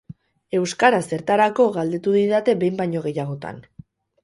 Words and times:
Euskara 0.59 1.01
zertarako 1.09 1.67
galdetu 1.77 2.15
didate 2.17 2.57
behin 2.65 2.83
baino 2.83 3.07
gehiagotan. 3.07 3.63